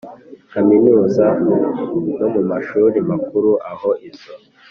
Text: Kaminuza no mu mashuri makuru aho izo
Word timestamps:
Kaminuza 0.53 1.25
no 2.17 2.27
mu 2.33 2.41
mashuri 2.49 2.97
makuru 3.09 3.51
aho 3.71 3.89
izo 4.09 4.31